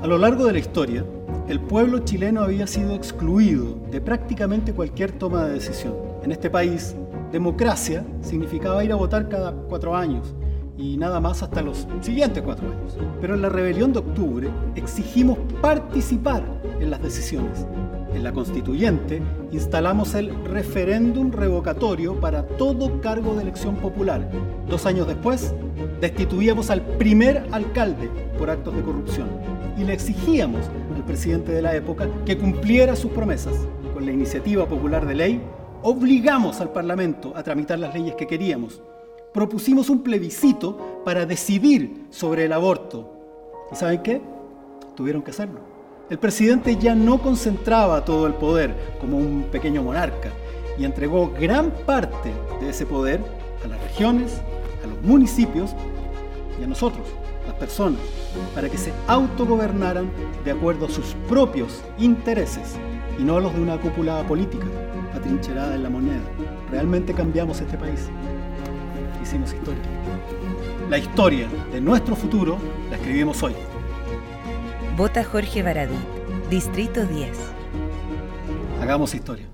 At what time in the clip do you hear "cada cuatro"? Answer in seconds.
9.28-9.96